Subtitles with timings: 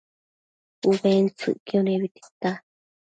[0.89, 2.51] ubentsëcquio nebi tita